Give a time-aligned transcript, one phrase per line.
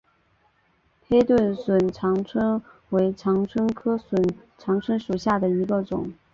[1.07, 2.59] 黑盾梭长蝽
[2.89, 6.11] 为长蝽科梭长蝽属下的一个种。